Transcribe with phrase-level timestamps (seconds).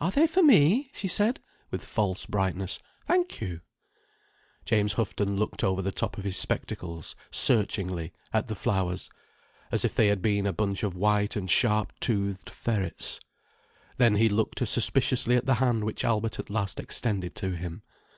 [0.00, 1.40] "Are they for me?" she said,
[1.70, 2.78] with false brightness.
[3.06, 3.62] "Thank you."
[4.66, 9.08] James Houghton looked over the top of his spectacles, searchingly, at the flowers,
[9.70, 13.18] as if they had been a bunch of white and sharp toothed ferrets.
[13.96, 17.82] Then he looked as suspiciously at the hand which Albert at last extended to him.